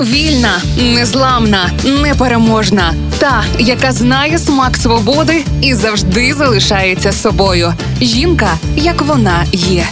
[0.00, 1.70] Вільна, незламна,
[2.02, 2.94] непереможна.
[3.18, 7.74] Та, яка знає смак свободи і завжди залишається собою.
[8.00, 9.84] Жінка, як вона є.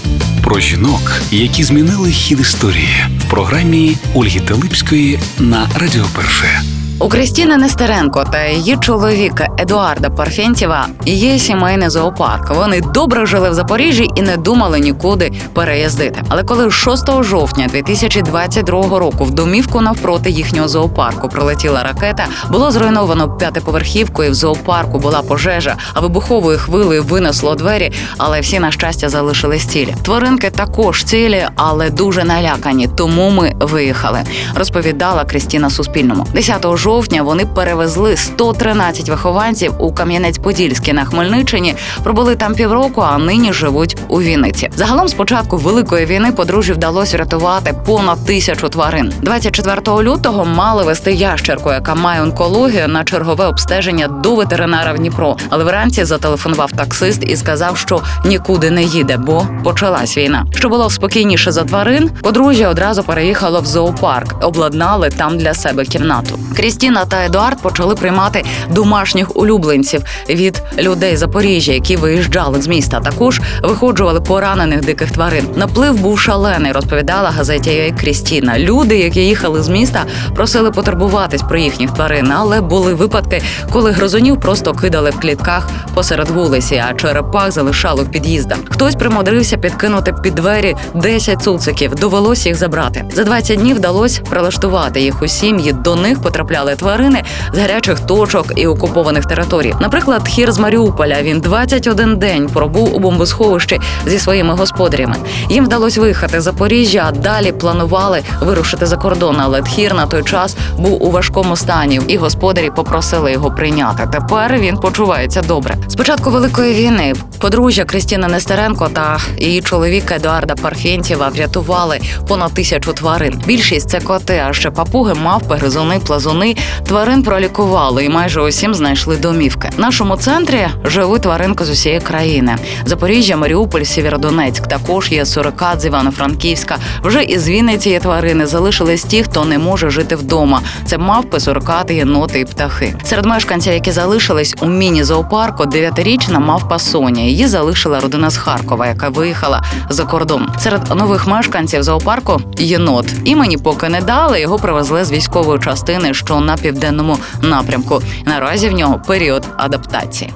[0.44, 6.60] Про жінок, які змінили хід історії в програмі Ольги Телипської на Радіо Перше.
[6.98, 12.50] У Кристіни Нестеренко та її чоловіка Едуарда Парфентєва є сімейний зоопарк.
[12.50, 16.22] Вони добре жили в Запоріжжі і не думали нікуди переїздити.
[16.28, 23.36] Але коли 6 жовтня 2022 року в домівку навпроти їхнього зоопарку прилетіла ракета, було зруйновано
[23.36, 27.92] п'ятиповерхівку, і в зоопарку була пожежа, а вибуховою хвилею винесло двері.
[28.18, 29.94] Але всі на щастя залишились цілі.
[30.02, 32.88] Тваринки також цілі, але дуже налякані.
[32.96, 34.20] Тому ми виїхали.
[34.54, 36.26] Розповідала Кристіна Суспільному.
[36.34, 39.10] 10 жовтня вони перевезли 113
[39.50, 41.74] вихованців у Кам'янець-Подільський на Хмельниччині.
[42.02, 44.70] Пробули там півроку, а нині живуть у Вінниці.
[44.76, 49.12] Загалом з початку великої війни подружжю вдалося врятувати понад тисячу тварин.
[49.22, 55.36] 24 лютого мали вести ящерку, яка має онкологію на чергове обстеження до ветеринара в Дніпро.
[55.50, 60.46] Але вранці зателефонував таксист і сказав, що нікуди не їде, бо почалась війна.
[60.54, 66.38] Що було спокійніше за тварин, подружжя одразу переїхало в зоопарк, обладнали там для себе кімнату.
[66.56, 73.00] Крістіна та Едуард почали приймати домашніх улюбленців від людей Запоріжжя, які виїжджали з міста.
[73.00, 75.46] Також виходжували поранених диких тварин.
[75.56, 78.58] Наплив був шалений, розповідала газеті Крістіна.
[78.58, 84.40] Люди, які їхали з міста, просили потурбуватись про їхніх тварин, але були випадки, коли грозунів
[84.40, 88.58] просто кидали в клітках посеред вулиці, а черепах залишали в під'їздах.
[88.70, 91.94] Хтось примудрився підкинути під двері 10 цуциків.
[91.94, 93.04] Довелось їх забрати.
[93.14, 95.72] За 20 днів вдалося прилаштувати їх у сім'ї.
[95.72, 97.22] До них потрапляли тварини
[97.54, 99.74] з гарячих точок і окупованих територій.
[99.80, 101.22] Наприклад, хір з Маріуполя.
[101.22, 105.16] Він 21 день пробув у бомбосховищі зі своїми господарями.
[105.48, 109.36] Їм вдалося виїхати з Запоріжжя, а далі планували вирушити за кордон.
[109.40, 114.08] Але тхір на той час був у важкому стані, і господарі попросили його прийняти.
[114.12, 115.76] Тепер він почувається добре.
[115.88, 122.92] З початку великої війни подружжя Кристіна Нестеренко та її чоловіка Едуарда Парфєнтєва врятували понад тисячу
[122.92, 123.42] тварин.
[123.46, 126.56] Більшість це коти, а ще папуги, мавпи, гризуни, плазуни.
[126.86, 129.70] Тварин пролікували і майже усім знайшли домівки.
[129.76, 132.56] В нашому центрі живуть тваринки з усієї країни.
[132.84, 134.66] Запоріжжя, Маріуполь, Сєвєродонецьк.
[134.66, 136.76] Також є сурикат з Івано-Франківська.
[137.02, 138.46] Вже із Вінниці є тварини.
[138.46, 140.60] Залишились ті, хто не може жити вдома.
[140.86, 142.94] Це мавпи, сурикати, єноти і птахи.
[143.04, 147.22] Серед мешканців, які залишились у міні-зоопарку, дев'ятирічна мавпа Соня.
[147.22, 150.48] Її залишила родина з Харкова, яка виїхала за кордон.
[150.58, 153.06] Серед нових мешканців зоопарку єнот.
[153.24, 154.40] Імені поки не дали.
[154.40, 158.02] Його привезли з військової частини, що на південному напрямку.
[158.26, 160.32] Наразі в нього період адаптації.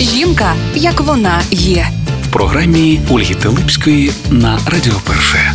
[0.00, 1.86] Жінка, як вона є.
[2.28, 5.53] В програмі Ольги Телипської на Радіо Перше.